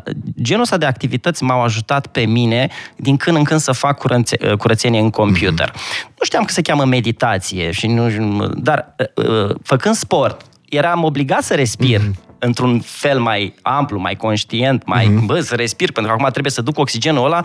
[0.06, 3.98] uh, genul ăsta de activități m-au ajutat pe mine din când în când să fac
[3.98, 5.70] curățe, uh, curățenie în computer.
[5.70, 6.06] Mm-hmm.
[6.18, 11.42] Nu știam că se cheamă meditație, și nu, dar uh, uh, făcând sport, eram obligat
[11.42, 12.00] să respir.
[12.00, 15.26] Mm-hmm într-un fel mai amplu, mai conștient, mai, mm-hmm.
[15.26, 17.40] bă, să respir, pentru că acum trebuie să duc oxigenul ăla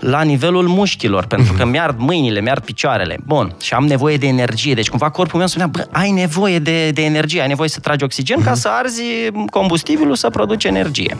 [0.00, 1.58] la nivelul mușchilor, pentru mm-hmm.
[1.58, 3.16] că mi-ard mâinile, mi-ard picioarele.
[3.24, 4.74] Bun, și am nevoie de energie.
[4.74, 8.04] Deci cumva corpul meu spunea, bă, ai nevoie de, de energie, ai nevoie să tragi
[8.04, 8.44] oxigen mm-hmm.
[8.44, 9.02] ca să arzi
[9.50, 11.16] combustibilul să produci energie.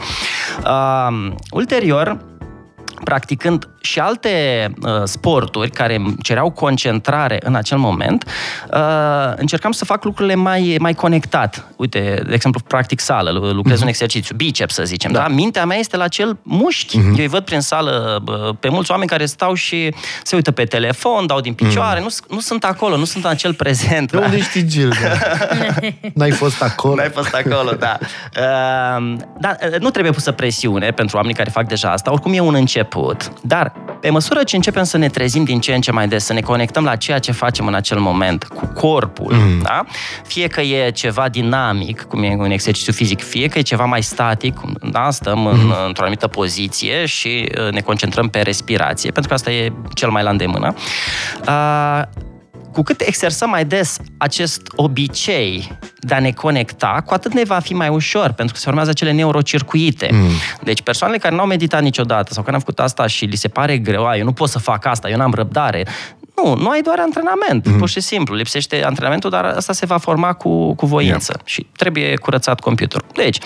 [0.65, 2.19] Uh, ulterior,
[3.05, 4.31] practicând și alte
[4.83, 8.25] uh, sporturi care cereau concentrare în acel moment,
[8.73, 11.67] uh, încercam să fac lucrurile mai, mai conectat.
[11.77, 13.83] Uite, de exemplu, practic sală, lucrez uh-huh.
[13.83, 15.19] un exercițiu, biceps să zicem, da.
[15.19, 15.29] da?
[15.29, 16.99] Mintea mea este la acel mușchi.
[16.99, 17.05] Uh-huh.
[17.05, 20.65] Eu îi văd prin sală uh, pe mulți oameni care stau și se uită pe
[20.65, 22.03] telefon, dau din picioare, uh-huh.
[22.03, 24.11] nu, nu sunt acolo, nu sunt în acel prezent.
[24.11, 24.25] De da?
[24.25, 24.93] unde știi, Gil?
[25.03, 25.47] Da?
[26.15, 26.95] N-ai fost acolo.
[26.95, 27.99] N-ai fost acolo, da.
[28.37, 32.41] Uh, da, uh, nu trebuie pusă presiune pentru oamenii care fac deja asta, oricum e
[32.41, 32.86] un început,
[33.43, 36.33] dar pe măsură ce începem să ne trezim din ce în ce mai des, să
[36.33, 39.63] ne conectăm la ceea ce facem în acel moment, cu corpul, mm.
[39.63, 39.85] da?
[40.27, 44.03] fie că e ceva dinamic, cum e un exercițiu fizic, fie că e ceva mai
[44.03, 45.11] static, da?
[45.11, 45.47] stăm mm.
[45.47, 45.87] în, mhm.
[45.87, 50.23] într-o anumită poziție și uh, ne concentrăm pe respirație, pentru că asta e cel mai
[50.23, 50.75] la îndemână.
[51.49, 52.03] Uh,
[52.77, 57.59] cu cât exersăm mai des acest obicei de a ne conecta, cu atât ne va
[57.59, 60.09] fi mai ușor, pentru că se formează acele neurocircuite.
[60.13, 60.29] Mm.
[60.63, 63.37] Deci persoanele care nu au meditat niciodată sau care nu au făcut asta și li
[63.37, 65.87] se pare greu, eu nu pot să fac asta, eu n-am răbdare,
[66.37, 67.79] nu, nu ai doar antrenament, mm-hmm.
[67.79, 68.35] pur și simplu.
[68.35, 71.47] Lipsește antrenamentul, dar asta se va forma cu, cu voință yeah.
[71.47, 73.07] și trebuie curățat computerul.
[73.15, 73.39] Deci,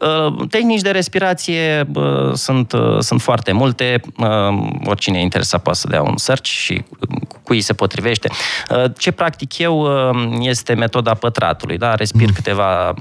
[0.00, 4.00] uh, tehnici de respirație uh, sunt, uh, sunt foarte multe.
[4.84, 6.84] Oricine e interesat poate să dea un search și
[7.50, 8.28] cui se potrivește.
[8.98, 9.88] Ce practic eu
[10.40, 11.78] este metoda pătratului.
[11.78, 11.94] Da?
[11.94, 12.32] Respir mm.
[12.34, 12.94] câteva,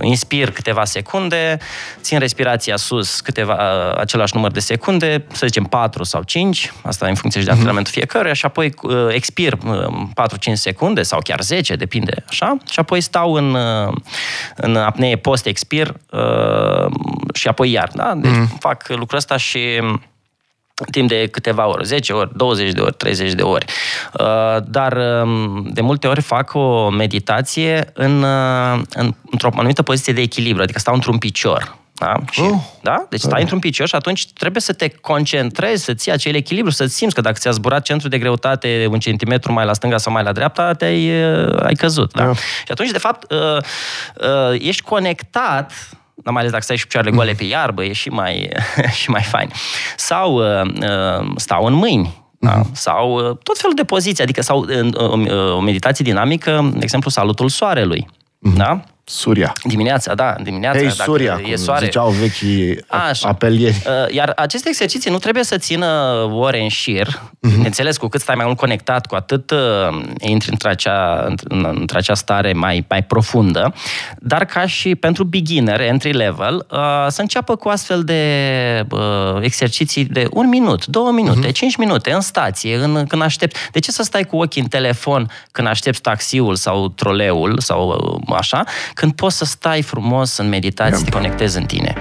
[0.00, 1.58] inspir câteva secunde,
[2.00, 3.56] țin respirația sus câteva,
[3.96, 7.60] același număr de secunde, să zicem 4 sau 5, asta în funcție și de mhm.
[7.60, 9.86] antrenamentul fiecăruia, și apoi uh, expir uh,
[10.50, 13.94] 4-5 secunde sau chiar 10, depinde, așa, și apoi stau în, uh,
[14.56, 16.86] în apnee post-expir uh,
[17.34, 18.14] și apoi iar, da?
[18.16, 18.56] Deci mm.
[18.58, 19.58] fac lucrul ăsta și
[20.90, 23.64] timp de câteva ore, 10 ori, 20 de ori, 30 de ori.
[24.12, 30.12] Uh, dar um, de multe ori fac o meditație în, uh, în, într-o anumită poziție
[30.12, 31.76] de echilibru, adică stau într-un picior.
[31.96, 32.14] Da?
[32.30, 32.54] Și, oh.
[32.82, 33.06] da?
[33.08, 33.40] Deci stai oh.
[33.40, 37.20] într-un picior și atunci trebuie să te concentrezi, să ții acel echilibru, să simți că
[37.20, 40.72] dacă ți-a zburat centrul de greutate un centimetru mai la stânga sau mai la dreapta,
[40.72, 42.12] te-ai uh, ai căzut.
[42.12, 42.28] Da?
[42.28, 42.36] Oh.
[42.36, 45.72] Și atunci, de fapt, uh, uh, ești conectat
[46.30, 48.50] mai ales dacă stai și picioarele goale pe iarbă, e și mai,
[49.00, 49.50] și mai fain.
[49.96, 52.60] Sau uh, uh, stau în mâini, da?
[52.60, 52.72] Uh-huh.
[52.72, 57.48] Sau uh, tot felul de poziții, adică sau uh, o meditație dinamică, de exemplu, salutul
[57.48, 58.06] soarelui.
[58.08, 58.56] Uh-huh.
[58.56, 58.80] Da?
[59.06, 59.52] Suria.
[59.64, 60.78] Dimineața, da, dimineața.
[60.78, 61.84] Hey, dacă Suria, e soare.
[61.84, 63.28] ziceau vechii Așa.
[63.28, 63.82] apelieri.
[63.86, 65.86] Uh, iar aceste exerciții nu trebuie să țină
[66.32, 67.06] ore în șir.
[67.06, 67.64] Mm-hmm.
[67.64, 69.58] Înțeles, cu cât stai mai mult conectat, cu atât uh,
[70.20, 73.74] intri într-acea, într-acea stare mai, mai profundă.
[74.18, 79.00] Dar ca și pentru beginner, entry level, uh, să înceapă cu astfel de uh,
[79.40, 81.52] exerciții de un minut, două minute, mm-hmm.
[81.52, 83.60] cinci minute, în stație, în, când aștepți.
[83.72, 87.88] De ce să stai cu ochii în telefon când aștepți taxiul sau troleul sau
[88.28, 88.64] uh, așa,
[88.94, 91.92] când poți să stai frumos în meditație, să te conectezi în tine.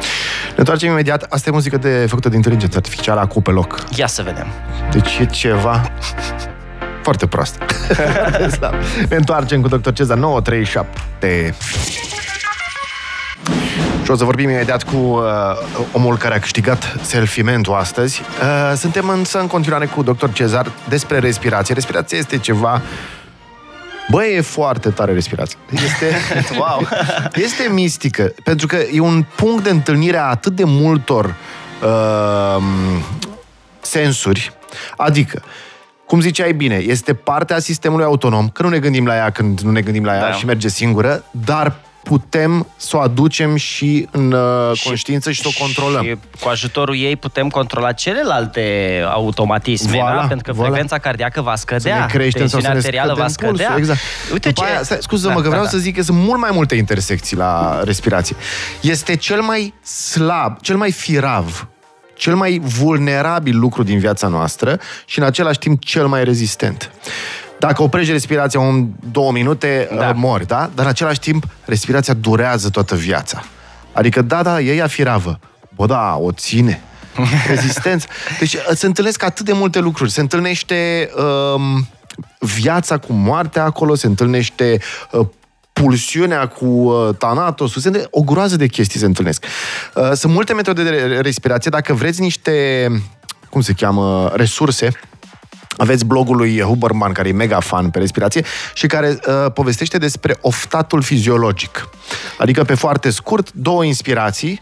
[0.49, 1.25] Ne întoarcem imediat.
[1.29, 3.83] Asta e muzică de, făcută de inteligență artificială, acum pe loc.
[3.95, 4.47] Ia să vedem.
[4.91, 5.91] Deci e ceva
[7.01, 7.57] foarte prost.
[9.09, 9.91] ne întoarcem cu Dr.
[9.91, 11.55] Cezar 937.
[14.03, 15.23] Și o să vorbim imediat cu uh,
[15.91, 18.21] omul care a câștigat selfie-mentul astăzi.
[18.21, 20.29] Uh, suntem însă în continuare cu Dr.
[20.33, 21.73] Cezar despre respirație.
[21.73, 22.81] Respirația este ceva
[24.09, 25.57] Băi, e foarte tare respirația.
[25.71, 26.15] Este,
[26.59, 26.87] wow.
[27.35, 31.35] este mistică, pentru că e un punct de întâlnire a atât de multor
[31.83, 32.63] uh,
[33.81, 34.53] sensuri.
[34.97, 35.43] Adică,
[36.05, 39.71] cum ziceai bine, este partea sistemului autonom, că nu ne gândim la ea când nu
[39.71, 40.31] ne gândim la ea da.
[40.31, 45.47] și merge singură, dar putem să o aducem și în uh, și, conștiință și să
[45.47, 46.03] o controlăm.
[46.03, 50.25] Și cu ajutorul ei putem controla celelalte automatisme, voilà, da?
[50.27, 50.61] pentru că voilà.
[50.61, 53.65] frecvența cardiacă va scădea, să ne creștem sau să ne arterială va scădea.
[53.65, 53.99] Pulsul, exact.
[54.31, 54.71] Uite După ce...
[54.71, 55.77] aia, scuză-mă da, că vreau da, da.
[55.77, 58.35] să zic că sunt mult mai multe intersecții la respirație.
[58.81, 61.67] Este cel mai slab, cel mai firav
[62.15, 66.91] cel mai vulnerabil lucru din viața noastră și în același timp cel mai rezistent.
[67.67, 70.07] Dacă oprești respirația un două minute, da.
[70.07, 70.69] Uh, mori, da?
[70.75, 73.43] Dar în același timp, respirația durează toată viața.
[73.91, 75.39] Adică, da, da, e ea firavă.
[75.75, 76.81] Bă, da, o ține.
[77.47, 78.07] Rezistență.
[78.39, 80.11] Deci uh, se întâlnesc atât de multe lucruri.
[80.11, 81.09] Se întâlnește
[81.55, 81.87] um,
[82.39, 84.79] viața cu moartea acolo, se întâlnește
[85.11, 85.27] uh,
[85.73, 89.45] pulsiunea cu uh, Thanatos, se o groază de chestii se întâlnesc.
[89.95, 91.71] Uh, sunt multe metode de respirație.
[91.71, 92.87] Dacă vreți niște,
[93.49, 94.91] cum se cheamă, resurse,
[95.77, 100.37] aveți blogul lui Huberman, care e mega fan pe respirație și care uh, povestește despre
[100.41, 101.89] oftatul fiziologic.
[102.37, 104.61] Adică, pe foarte scurt, două inspirații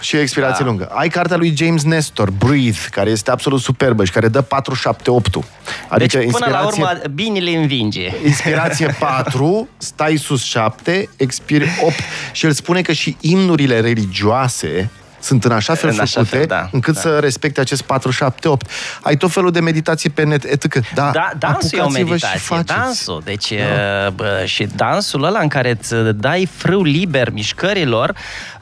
[0.00, 0.70] și o expirație da.
[0.70, 0.88] lungă.
[0.92, 5.44] Ai cartea lui James Nestor, Breathe, care este absolut superbă și care dă 4-7-8-ul.
[5.88, 8.10] Adică deci, până la urmă, binele învinge.
[8.24, 11.94] Inspirație 4, stai sus 7, expiri 8.
[12.32, 16.46] Și el spune că și imnurile religioase sunt în așa fel în făcute așa fel,
[16.46, 17.00] da, încât da.
[17.00, 18.70] să respecte acest 478.
[19.02, 20.92] Ai tot felul de meditație pe net, etc.
[20.94, 23.22] Da, da dansul e o meditație, dansul.
[23.24, 24.10] Deci, da.
[24.10, 28.14] bă, și dansul ăla în care îți dai frâu liber mișcărilor,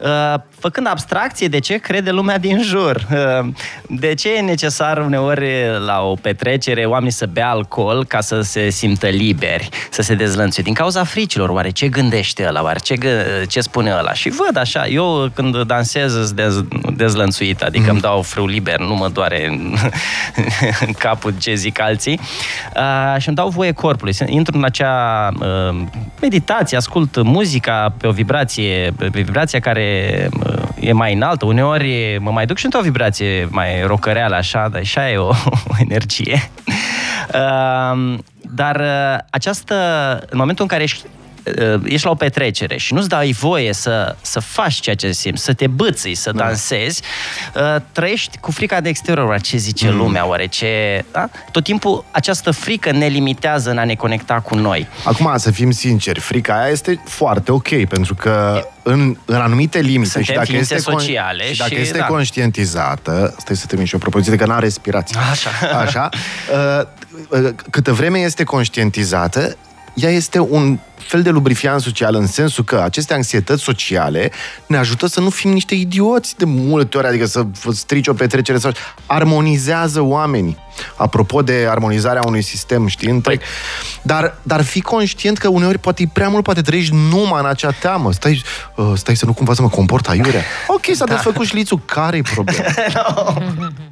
[0.02, 3.06] ă, făcând abstracție de ce crede lumea din jur.
[3.12, 3.50] Ă,
[3.88, 5.48] de ce e necesar uneori
[5.86, 10.64] la o petrecere oamenii să bea alcool ca să se simtă liberi, să se dezlănțuie?
[10.64, 14.12] Din cauza fricilor, oare ce gândește ăla, oare ce, gă, ce spune ăla?
[14.12, 16.64] Și văd așa, eu când dansez îți dez,
[16.96, 17.90] dezlănțuit, adică mm.
[17.90, 19.74] îmi dau frâu liber, nu mă doare în,
[20.86, 22.20] în capul ce zic alții
[22.76, 24.14] uh, și îmi dau voie corpului.
[24.26, 25.80] Intru în acea uh,
[26.20, 31.44] meditație, ascult muzica pe o vibrație, pe vibrația care uh, e mai înaltă.
[31.44, 35.28] Uneori mă mai duc și într-o vibrație mai rocăreală, așa, dar așa e o,
[35.70, 36.50] o energie.
[37.34, 38.18] Uh,
[38.54, 39.74] dar uh, această,
[40.30, 41.17] în momentul în care ești uh,
[41.84, 45.52] ești la o petrecere și nu-ți dai voie să, să faci ceea ce simți, să
[45.52, 46.44] te bății, să da.
[46.44, 47.02] dansezi,
[47.54, 49.96] uh, trăiești cu frica de exterior, ce zice mm.
[49.96, 51.04] lumea, oare ce...
[51.12, 51.28] Da?
[51.52, 54.88] Tot timpul această frică ne limitează în a ne conecta cu noi.
[55.04, 60.10] Acum, să fim sinceri, frica aia este foarte ok, pentru că în, în anumite limite
[60.10, 62.04] Suntem și dacă ființe este, con- sociale și dacă și, este da.
[62.04, 65.20] conștientizată, stai să termin și o propoziție de că n-are respirație.
[65.30, 65.50] Așa.
[65.84, 66.08] Așa.
[67.30, 69.56] Uh, uh, câtă vreme este conștientizată,
[69.94, 74.30] ea este un fel de lubrifiant social în sensul că aceste anxietăți sociale
[74.66, 78.58] ne ajută să nu fim niște idioți de multe ori, adică să strici o petrecere
[78.58, 78.72] sau
[79.06, 80.56] armonizează oamenii.
[80.96, 83.40] Apropo de armonizarea unui sistem, știi, întreg.
[84.02, 87.70] Dar, dar fi conștient că uneori poate e prea mult, poate trăiești numai în acea
[87.70, 88.12] teamă.
[88.12, 88.42] Stai,
[88.74, 90.42] uh, stai să nu cumva să mă comport aiurea.
[90.66, 91.14] Ok, s-a da.
[91.14, 92.64] desfăcut șlițul, care-i problema?
[92.94, 93.32] no.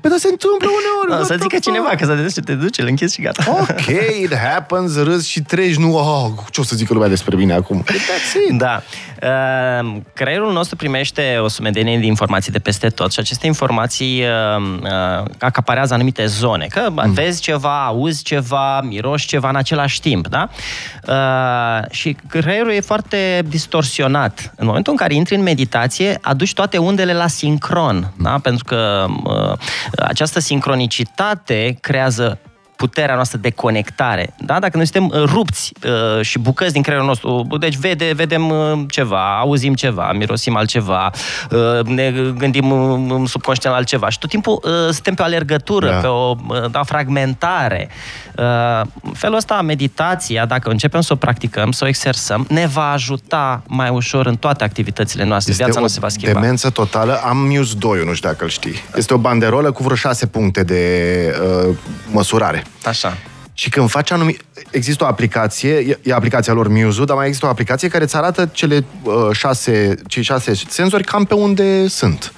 [0.00, 1.08] Păi, dar se întâmplă uneori.
[1.08, 1.62] No, what să the zică fuck?
[1.62, 3.44] cineva că să te duci, te duci, îl închizi și gata.
[3.60, 3.86] Ok,
[4.22, 7.84] it happens, râzi și treci, nu, oh, ce o să zică lumea despre mine acum?
[7.84, 8.58] That's it.
[8.58, 8.82] Da.
[9.22, 14.78] Uh, Creierul nostru primește o sumedenie de informații de peste tot și aceste informații uh,
[14.82, 16.66] uh, acaparează anumite zone.
[16.70, 17.12] Că mm.
[17.12, 20.48] vezi ceva, auzi ceva, miroși ceva în același timp, da?
[21.08, 24.52] Uh, și creierul e foarte distorsionat.
[24.56, 28.38] În momentul în care intri în meditație, aduci toate undele la sincron, da?
[28.42, 29.58] Pentru că uh,
[29.98, 32.38] această sincronicitate creează
[32.76, 34.34] puterea noastră de conectare.
[34.38, 34.58] Da?
[34.58, 38.72] Dacă noi suntem uh, rupți uh, și bucăți din creierul nostru, deci vede, vedem uh,
[38.88, 41.10] ceva, auzim ceva, mirosim altceva,
[41.50, 45.90] uh, ne gândim uh, subconștient la altceva și tot timpul uh, suntem pe o alergătură,
[45.90, 45.96] Da.
[45.96, 47.88] pe o uh, da, fragmentare.
[48.38, 48.44] Uh,
[49.02, 53.62] în felul ăsta, meditația, dacă începem să o practicăm, să o exersăm, ne va ajuta
[53.66, 55.50] mai ușor în toate activitățile noastre.
[55.52, 56.40] Este Viața o nu se va schimba.
[56.40, 57.20] demență totală.
[57.24, 58.74] Am Muse 2, nu știu dacă îl știi.
[58.96, 60.82] Este o banderolă cu vreo șase puncte de
[61.68, 61.76] uh,
[62.10, 62.65] măsurare.
[62.84, 63.16] Așa.
[63.54, 64.40] Și când faci anumit...
[64.70, 68.16] Există o aplicație, e, e aplicația lor Muse, dar mai există o aplicație care îți
[68.16, 72.32] arată cele uh, șase, cei șase senzori cam pe unde sunt.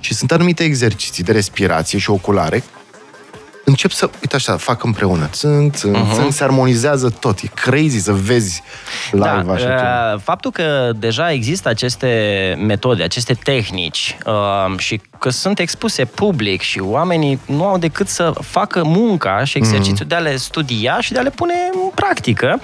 [0.00, 2.62] Și sunt anumite exerciții de respirație și oculare
[3.64, 5.28] încep să, uite așa, fac împreună.
[5.32, 6.14] Țâng, țâng, uh-huh.
[6.14, 7.38] țâng, se armonizează tot.
[7.38, 8.62] E crazy să vezi
[9.12, 10.12] live da, așa ceva.
[10.14, 12.08] uh, Faptul că deja există aceste
[12.66, 18.32] metode, aceste tehnici uh, și că sunt expuse public și oamenii nu au decât să
[18.40, 22.60] facă munca și exercițiul de a le studia și de a le pune în practică,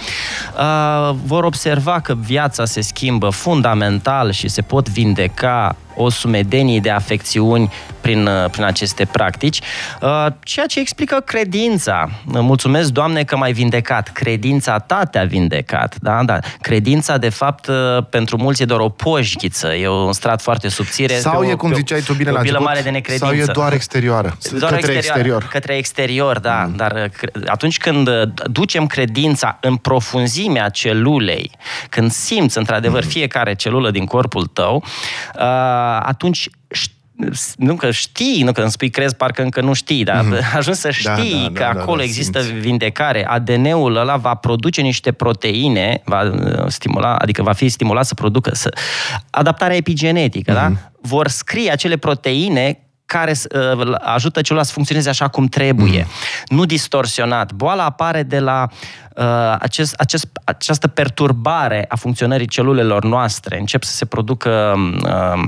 [0.57, 6.91] uh, vor observa că viața se schimbă fundamental și se pot vindeca o sumedenie de
[6.91, 9.61] afecțiuni prin, uh, prin aceste practici,
[10.01, 12.11] uh, ceea ce explică credința.
[12.25, 14.09] Mulțumesc, Doamne, că m-ai vindecat.
[14.13, 15.95] Credința ta te-a vindecat.
[16.01, 16.23] Da?
[16.25, 16.39] Da.
[16.61, 17.75] Credința, de fapt, uh,
[18.11, 21.15] pentru mulți e doar o poșghiță, e un strat foarte subțire.
[21.19, 22.75] Sau pe e, o- cum pe o- ziceai tu bine pe o la bilă început,
[22.75, 23.25] mare de necredință.
[23.27, 25.49] sau e doar exterioară, Doar către exterior.
[25.51, 26.65] Către exterior, da.
[26.69, 26.77] Mm.
[26.77, 31.51] Dar uh, cre- atunci când uh, ducem credința în profunzimea celulei,
[31.89, 33.09] când simți într-adevăr Mm.
[33.09, 34.85] fiecare celulă din corpul tău,
[35.39, 35.43] uh,
[35.99, 36.99] atunci ș-
[37.57, 40.57] nu că știi, nu că îmi spui crezi, parcă încă nu știi, dar mm-hmm.
[40.57, 42.61] ajungi să Da, știi da, că da, da, acolo da, există simți.
[42.61, 43.27] vindecare.
[43.27, 48.55] ADN-ul ăla va produce niște proteine, va uh, stimula, adică va fi stimulat să producă
[48.55, 48.73] să,
[49.31, 50.73] adaptarea epigenetică, da?
[51.01, 56.07] Vor scrie acele proteine care uh, ajută celula să funcționeze așa cum trebuie,
[56.47, 57.53] nu distorsionat.
[57.53, 58.69] Boala apare de la
[59.17, 63.59] uh, acest, acest, această perturbare a funcționării celulelor noastre.
[63.59, 64.75] Încep să se producă
[65.05, 65.43] uh,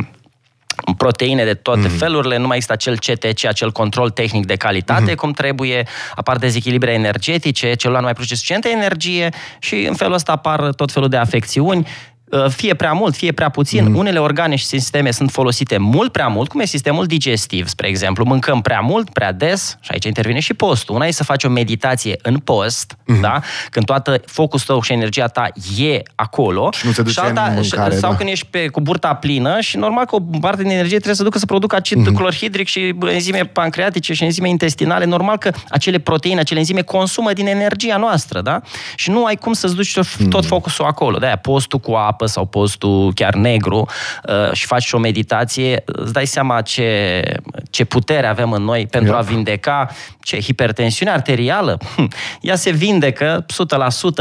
[0.97, 1.99] proteine de toate mm-hmm.
[1.99, 5.17] felurile, nu mai există acel CTC, acel control tehnic de calitate mm-hmm.
[5.17, 10.33] cum trebuie, apar dezechilibre energetice, celula nu mai produce suficientă energie și în felul ăsta
[10.33, 12.12] apar tot felul de afecțiuni, uh,
[12.49, 13.89] fie prea mult, fie prea puțin.
[13.89, 13.97] Mm.
[13.97, 18.25] Unele organe și sisteme sunt folosite mult prea mult, cum e sistemul digestiv, spre exemplu.
[18.25, 20.95] Mâncăm prea mult, prea des și aici intervine și postul.
[20.95, 23.21] Una e să faci o meditație în post, mm.
[23.21, 23.41] da?
[23.71, 26.69] când toată focusul tău și energia ta e acolo.
[26.73, 28.17] Și nu se duce în mâncare, sau da.
[28.17, 31.23] când ești pe, cu burta plină și normal că o parte din energie trebuie să
[31.23, 32.15] ducă să producă acid mm-hmm.
[32.15, 35.05] clorhidric și enzime pancreatice și enzime intestinale.
[35.05, 38.61] Normal că acele proteine, acele enzime consumă din energia noastră, da?
[38.95, 41.19] Și nu ai cum să-ți duci tot, tot focusul acolo.
[41.19, 43.89] De-aia postul cu apă sau postul chiar negru
[44.29, 47.23] uh, și faci și o meditație, îți dai seama ce,
[47.71, 49.19] ce putere avem în noi pentru Ia.
[49.19, 49.89] a vindeca
[50.21, 51.79] ce hipertensiune arterială.
[51.97, 52.09] Hm,
[52.41, 53.47] Ea se vindecă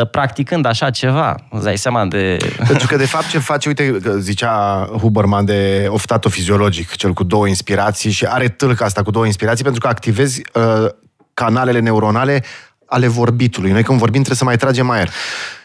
[0.05, 1.35] 100% practicând așa ceva.
[1.49, 2.37] Îți dai seama de...
[2.67, 7.47] Pentru că, de fapt, ce face, uite, că zicea Huberman de oftatofiziologic, cel cu două
[7.47, 10.89] inspirații și are tâlca asta cu două inspirații pentru că activezi uh,
[11.33, 12.43] canalele neuronale
[12.85, 13.71] ale vorbitului.
[13.71, 15.09] Noi când vorbim trebuie să mai tragem aer.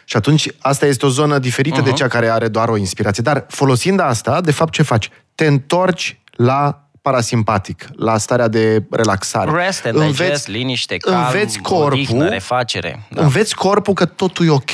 [0.08, 1.84] Și atunci asta este o zonă diferită uh-huh.
[1.84, 3.22] de cea care are doar o inspirație.
[3.22, 5.10] Dar folosind asta, de fapt ce faci?
[5.36, 9.64] te întorci la parasimpatic, la starea de relaxare.
[9.64, 13.06] Rest and digest, liniște, calm, înveți corpul, odihnă, refacere.
[13.10, 13.22] Da.
[13.22, 14.72] Înveți corpul că totul e ok.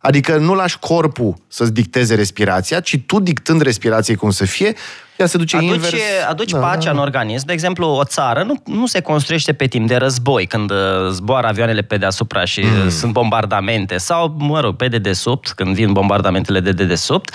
[0.00, 4.74] Adică nu lași corpul să-ți dicteze respirația, ci tu dictând respirației cum să fie,
[5.18, 5.94] ea se duce aduci, invers.
[6.28, 6.90] Aduci da, pacea da.
[6.90, 7.46] în organism.
[7.46, 10.76] De exemplu, o țară nu, nu se construiește pe timp de război, când uh,
[11.10, 12.90] zboară avioanele pe deasupra și mm.
[12.90, 17.30] sunt bombardamente, sau, mă rog, pe dedesubt, când vin bombardamentele de dedesubt.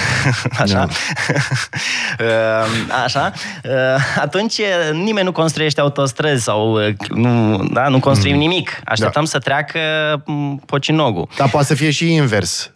[0.60, 0.74] Așa.
[0.74, 0.86] Da.
[2.24, 3.32] Uh, așa.
[3.64, 3.72] Uh,
[4.20, 4.60] atunci
[4.92, 6.78] nimeni nu construiește autostrăzi sau
[7.08, 8.40] nu, da, nu construim mm.
[8.40, 8.80] nimic.
[8.84, 9.30] Așteptăm da.
[9.30, 9.78] să treacă
[10.24, 11.28] mm, pocinogul.
[11.36, 12.70] Dar poate să fie și invers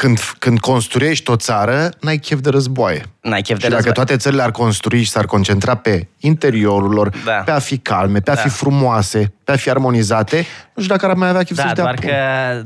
[0.00, 3.04] când, când construiești o țară, n-ai chef de războaie.
[3.20, 3.82] N-ai chef de și războaie.
[3.82, 7.32] dacă toate țările ar construi și s-ar concentra pe interiorul lor, da.
[7.32, 8.40] pe a fi calme, pe a da.
[8.40, 11.74] fi frumoase, pe a fi armonizate, nu știu dacă ar mai avea chef da, să-și
[11.74, 12.12] doar că,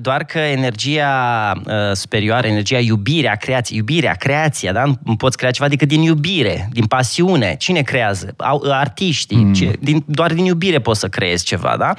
[0.01, 4.83] doar că energia uh, superioară, energia iubirea, creație, iubirea, creația, da?
[5.05, 7.55] Nu poți crea ceva decât din iubire, din pasiune.
[7.59, 8.35] Cine creează?
[8.71, 9.37] Artiștii.
[9.37, 9.53] Mm.
[9.53, 11.95] Ce, din, doar din iubire poți să creezi ceva, da?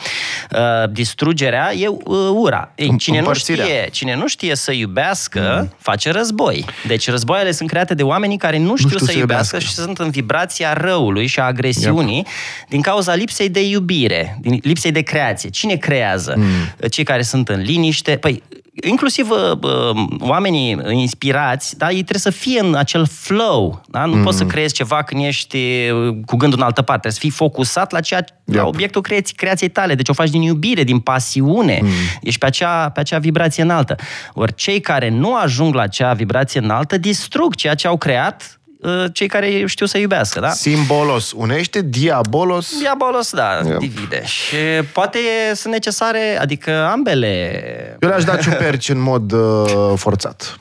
[0.59, 1.97] Uh, distrugerea e uh,
[2.33, 2.71] ura.
[2.75, 5.73] Ei, cine, nu știe, cine nu știe să iubească, mm.
[5.77, 6.65] face război.
[6.87, 9.81] Deci războaiele sunt create de oamenii care nu știu, nu știu să, să iubească, iubească
[9.81, 12.27] și sunt în vibrația răului și a agresiunii yep.
[12.69, 15.49] din cauza lipsei de iubire, din lipsei de creație.
[15.49, 16.33] Cine creează?
[16.37, 16.89] Mm.
[16.89, 18.17] Cei care sunt în liniște.
[18.17, 18.43] Păi,
[18.83, 23.81] inclusiv uh, uh, oamenii inspirați, da, ei trebuie să fie în acel flow.
[23.87, 24.05] Da?
[24.05, 24.23] Nu mm.
[24.23, 27.07] poți să creezi ceva când ești uh, cu gândul în altă parte.
[27.07, 28.57] Trebuie să fii focusat la, ceea, yep.
[28.57, 29.95] la obiectul creației, creației tale.
[29.95, 31.79] Deci o faci din iubire, din pasiune.
[31.81, 31.89] Mm.
[32.21, 33.95] Ești pe acea, pe acea vibrație înaltă.
[34.33, 38.64] Ori cei care nu ajung la acea vibrație înaltă distrug ceea ce au creat Uh,
[39.11, 40.49] cei care știu să iubească, da?
[40.49, 42.77] Simbolos unește, diabolos...
[42.79, 43.77] Diabolos, da, yep.
[43.79, 44.23] divide.
[44.25, 44.55] Și
[44.93, 45.19] poate
[45.53, 47.97] sunt necesare, adică ambele...
[47.99, 50.59] Eu le-aș da ciuperci în mod uh, forțat.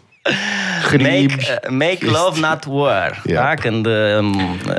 [0.98, 3.22] Make, uh, make love, not war.
[3.24, 3.36] Yep.
[3.36, 3.54] Da?
[3.54, 3.92] Când uh,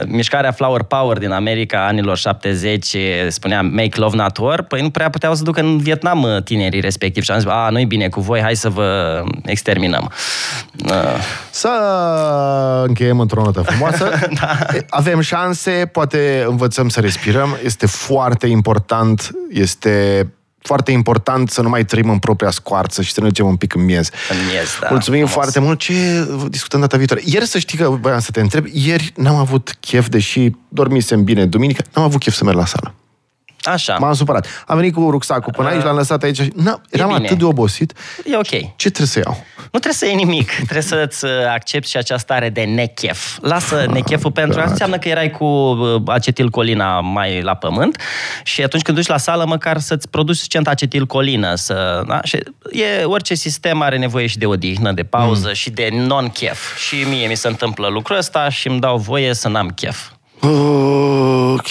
[0.07, 2.95] mișcarea Flower Power din America anilor 70
[3.27, 6.79] spunea make love, not war, păi nu prea puteau să ducă în Vietnam uh, tinerii
[6.79, 10.11] respectiv și am zis, a, nu-i bine cu voi, hai să vă exterminăm.
[10.85, 10.91] Uh.
[11.49, 11.69] Să
[12.87, 14.09] încheiem într-o notă frumoasă.
[14.41, 14.57] da.
[14.89, 20.27] Avem șanse, poate învățăm să respirăm, este foarte important, este
[20.65, 23.75] foarte important să nu mai trăim în propria scoarță și să ne ducem un pic
[23.75, 24.09] în miez.
[24.29, 24.87] În miez, da.
[24.89, 25.33] Mulțumim frumos.
[25.33, 25.79] foarte mult.
[25.79, 27.21] Ce discutăm data viitoare?
[27.25, 31.45] Ieri să știi că voiam să te întreb, ieri n-am avut chef, deși dormisem bine
[31.45, 32.93] duminică, n-am avut chef să merg la sală.
[33.65, 33.97] Așa.
[33.99, 34.47] M-am supărat.
[34.67, 36.51] Am venit cu rucsacul până aici, l-am lăsat aici.
[36.51, 37.25] Na, eram bine.
[37.25, 37.93] atât de obosit.
[38.25, 38.75] E ok.
[38.75, 39.43] Ce trebuie să iau?
[39.57, 40.51] Nu trebuie să iei nimic.
[40.51, 43.37] trebuie să-ți accepti și această stare de nechef.
[43.41, 48.01] Lasă ah, necheful pentru asta înseamnă că erai cu uh, acetilcolina mai la pământ
[48.43, 51.55] și atunci când duci la sală, măcar să-ți produci suficient acetilcolină.
[51.55, 52.19] Să, da?
[52.23, 52.35] și
[52.71, 55.53] e, orice sistem are nevoie și de odihnă, de pauză mm.
[55.53, 56.77] și de non-chef.
[56.87, 60.09] Și mie mi se întâmplă lucrul ăsta și îmi dau voie să n-am chef.
[60.41, 61.67] Ok.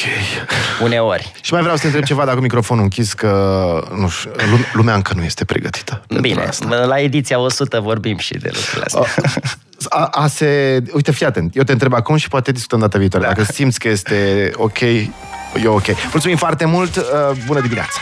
[0.82, 1.32] Uneori.
[1.40, 4.30] Și mai vreau să te întreb ceva dacă microfonul închis, că nu știu,
[4.72, 6.02] lumea încă nu este pregătită.
[6.20, 6.84] Bine, asta.
[6.84, 9.24] la ediția 100 vorbim și de lucrurile astea.
[9.88, 10.82] A, a se...
[10.92, 11.56] Uite, fii atent.
[11.56, 13.26] Eu te întreb acum și poate discutăm data viitoare.
[13.26, 13.32] Da.
[13.32, 15.08] Dacă simți că este ok, e
[15.64, 15.86] ok.
[16.10, 16.96] Mulțumim foarte mult.
[16.96, 17.02] Uh,
[17.46, 18.00] bună dimineața!